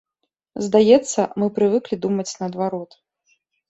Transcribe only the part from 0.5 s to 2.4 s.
Здаецца, мы прывыклі думаць